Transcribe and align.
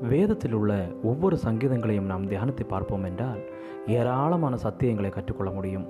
வேதத்தில் 0.00 0.52
உள்ள 0.52 0.88
ஒவ்வொரு 1.02 1.38
சங்கீதங்களையும் 1.44 2.10
நாம் 2.12 2.30
தியானித்து 2.30 2.64
பார்ப்போம் 2.68 3.04
என்றால் 3.04 3.40
ஏராளமான 3.86 4.56
சத்தியங்களை 4.62 5.08
கற்றுக்கொள்ள 5.08 5.52
முடியும். 5.52 5.86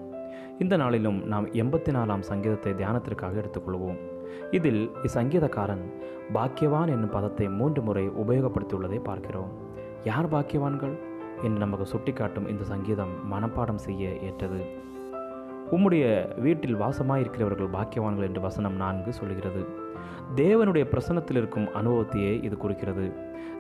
இந்த 0.59 0.77
நாளிலும் 0.77 1.27
நாம் 1.27 1.47
எண்பத்தி 1.47 1.91
நாலாம் 1.91 2.21
சங்கீதத்தை 2.21 2.73
தியானத்திற்காக 2.73 3.45
எடுத்துக்கொள்வோம். 3.45 3.99
இதில் 4.51 4.91
இச்சங்கீதக்காரன் 5.03 5.93
பாக்கியவான் 6.35 6.89
என்னும் 6.89 7.11
பதத்தை 7.11 7.49
மூன்று 7.49 7.83
முறை 7.83 8.09
உபயோகப்படுத்தியுள்ளதை 8.09 9.01
பார்க்கிறோம். 9.03 9.53
யார் 10.05 10.33
பாக்கியவான்கள்? 10.33 10.99
என்று 11.43 11.59
நமக்கு 11.59 11.87
சுட்டிக்காட்டும் 11.97 12.49
இந்த 12.49 12.65
சங்கீதம் 12.65 13.33
மனப்பாடம் 13.33 13.75
செய்ய 13.75 14.09
ஏற்றது. 14.09 14.65
உம்முடைய 15.71 16.37
வீட்டில் 16.41 16.77
வாசமாயிருக்கிறவர்கள் 16.77 17.73
பாக்கியவான்கள் 17.73 18.23
என்று 18.23 18.41
வசனம் 18.41 18.77
நான்கு 18.77 19.13
சொல்கிறது. 19.13 19.85
தேவனுடைய 20.35 20.85
பிரசன்னத்தில் 20.93 21.37
இருக்கும் 21.37 21.69
அனுபவத்தையே 21.75 22.45
இது 22.45 22.57
குறிக்கிறது. 22.57 23.13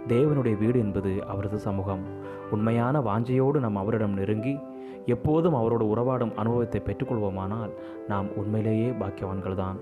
தேவனுடைய 0.09 0.59
வீடு 0.59 0.79
என்பது 0.79 1.27
அவரது 1.27 1.59
சமூகம். 1.59 2.05
உண்மையான 2.51 3.01
வாஞ்சையோடு 3.01 3.61
நாம் 3.61 3.77
அவரிடம் 3.77 4.15
நெருங்கி 4.15 4.59
எப்போதும் 5.07 5.55
அவரோடு 5.55 5.85
உறவாடும் 5.85 6.35
அனுபவத்தை 6.35 6.83
பெற்றுக்கொள்வோமானால் 6.85 7.73
நாம் 8.09 8.37
உண்மையிலேயே 8.37 8.91
பாக்கியவான்கள்தான். 8.91 9.77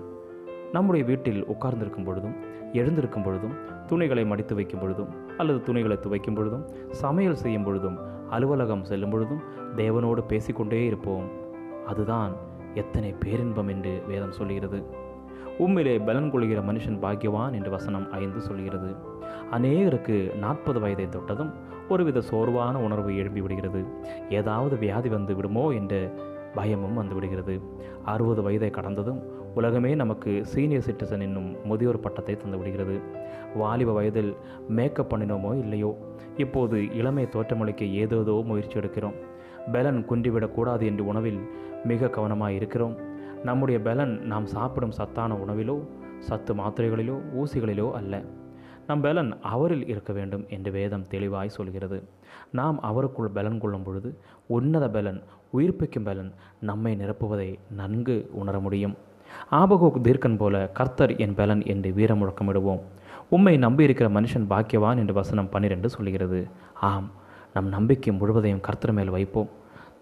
நம்முடைய 0.71 1.05
வீட்டில் 1.05 1.45
உட்கார்ந்திருக்கும் 1.45 2.03
பொழுதும் 2.03 2.35
எழுந்திருக்கும் 2.73 3.23
பொழுதும் 3.23 3.53
துணிகளை 3.87 4.25
மடித்து 4.25 4.55
வைக்கும் 4.55 4.79
பொழுதும் 4.79 5.11
அல்லது 5.37 5.61
துணிகளை 5.61 5.97
துவைக்கும் 5.97 6.35
பொழுதும் 6.35 6.65
சமையல் 6.91 7.35
செய்யும் 7.35 7.63
பொழுதும் 7.63 7.97
அலுவலகம் 8.29 8.83
செல்லும் 8.83 9.09
பொழுதும் 9.09 9.41
தேவனோடு 9.75 10.21
பேசிக்கொண்டே 10.27 10.85
இருப்போம். 10.85 11.27
அதுதான் 11.85 12.31
எத்தனை 12.73 13.15
பேரின்பம் 13.19 13.67
என்று 13.67 14.01
வேதம் 14.07 14.31
சொல்கிறது 14.31 14.83
உம்மிலே 15.59 16.05
பலன் 16.05 16.31
கொள்கிற 16.31 16.61
மனுஷன் 16.61 17.01
பாக்கியவான் 17.01 17.53
என்று 17.53 17.71
வசனம் 17.71 18.11
ஐந்து 18.11 18.41
சொல்கிறது. 18.41 18.95
அநேகருக்கு 19.51 20.37
நாற்பது 20.37 20.79
வயதை 20.79 21.09
தொட்டதும் 21.09 21.53
ஒருவித 21.89 22.21
சோர்வான 22.21 22.75
உணர்வு 22.77 23.17
எழும்பி 23.17 23.41
விடுகிறது. 23.41 23.83
ஏதாவது 24.29 24.77
வியாதி 24.77 25.09
வந்து 25.09 25.35
விடுமோ 25.35 25.69
என்ற 25.69 26.13
பயமும் 26.55 26.97
வந்துவிடுகிறது 26.97 27.61
அறுபது 28.05 28.41
வயதை 28.41 28.69
கடந்ததும் 28.69 29.21
உலகமே 29.55 29.95
நமக்கு 29.95 30.45
சீனியர் 30.45 30.83
சிட்டிசன் 30.85 31.21
என்னும் 31.21 31.55
முதியோர் 31.63 31.99
பட்டத்தை 31.99 32.35
தந்துவிடுகிறது 32.35 33.01
வாலிப 33.55 33.91
வயதில் 33.91 34.35
மேக்கப் 34.67 35.13
பண்ணினோமோ 35.13 35.57
இல்லையோ? 35.59 35.97
இப்போது 36.37 36.95
இளமை 36.95 37.25
தோற்றமளிக்க 37.25 37.85
ஏதேதோ 37.85 38.41
முயற்சி 38.45 38.79
எடுக்கிறோம். 38.79 39.15
பலன் 39.71 40.05
குன்றிவிடக்கூடாது 40.09 40.81
என்று 40.81 41.05
உணவில் 41.05 41.39
மிக 41.83 42.09
கவனமாக 42.09 42.51
இருக்கிறோம். 42.51 43.13
நம்முடைய 43.47 43.77
பலன் 43.81 44.13
நாம் 44.23 44.47
சாப்பிடும் 44.55 44.97
சத்தான 44.99 45.33
உணவிலோ 45.43 45.75
சத்து 46.19 46.51
மாத்திரைகளிலோ 46.53 47.15
ஊசிகளிலோ 47.39 47.87
அல்ல. 47.91 48.13
நம் 48.87 49.01
பலன் 49.01 49.31
அவரில் 49.53 49.85
இருக்க 49.87 50.11
வேண்டும் 50.13 50.43
என்று 50.49 50.71
வேதம் 50.71 51.07
தெளிவாய் 51.07 51.55
சொல்கிறது. 51.57 51.97
நாம் 52.51 52.77
அவருக்குள் 52.81 53.35
பலன் 53.37 53.59
கொள்ளும் 53.59 53.83
பொழுது 53.83 54.09
உன்னத 54.47 54.85
பலன் 54.89 55.19
உயிர்ப்பிக்கும் 55.53 56.03
பலன் 56.03 56.31
நம்மை 56.59 56.93
நிரப்புவதை 57.01 57.49
நன்கு 57.71 58.17
உணர 58.33 58.55
முடியும். 58.59 58.95
ஆபகோக் 59.61 60.01
தீர்க்கன் 60.03 60.37
போல 60.37 60.55
கர்த்தர் 60.79 61.13
என் 61.15 61.35
பலன் 61.35 61.63
என்று 61.65 61.89
வீர 61.93 62.11
முழக்கமிடுவோம் 62.15 62.81
உம்மை 63.29 63.53
நம்பியிருக்கிற 63.57 64.07
மனுஷன் 64.17 64.49
பாக்கியவான் 64.49 64.99
என்று 65.01 65.13
வசனம் 65.13 65.49
பன்னிரெண்டு 65.49 65.89
சொல்கிறது. 65.89 66.39
ஆம் 66.91 67.09
நம் 67.53 67.69
நம்பிக்கை 67.75 68.13
முழுவதையும் 68.13 68.65
கர்த்தர் 68.67 68.97
மேல் 68.97 69.15
வைப்போம். 69.17 69.49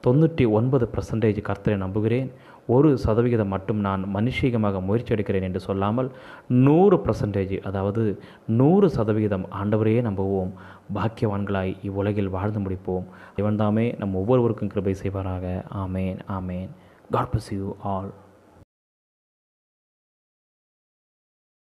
தொண்ணூற்றி 0.05 0.45
ஒன்பது 0.57 0.85
பர்சன்டேஜ் 0.95 1.39
கர்த்தரை 1.47 1.75
நம்புகிறேன். 1.83 2.29
ஒரு 2.75 2.89
சதவிகிதம் 3.03 3.51
மட்டும் 3.53 3.79
நான் 3.85 4.01
மனுஷீகமாக 4.15 4.81
முயற்சி 4.87 5.11
எடுக்கிறேன் 5.15 5.45
என்று 5.47 5.59
சொல்லாமல் 5.59 6.09
நூறு 6.65 6.97
பர்சன்டேஜ் 7.05 7.55
அதாவது 7.69 8.03
நூறு 8.59 8.89
சதவிகிதம் 8.89 9.45
ஆண்டவரையே 9.61 10.01
நம்புவோம். 10.09 10.51
பாக்கியவான்களாய் 10.97 11.73
இவ்வுலகில் 11.89 12.33
வாழ்ந்து 12.35 12.61
முடிப்போம். 12.65 13.05
இவன்தாமே 13.41 13.85
நம் 14.01 14.19
ஒவ்வொருவருக்கும் 14.21 14.73
கிருபை 14.73 14.95
செய்வாராக. 15.03 15.45
ஆமேன் 15.83 16.19
ஆமேன். 16.37 16.69
God 17.11 17.31
bless 17.33 17.51
you 17.57 17.75
all 17.93 18.11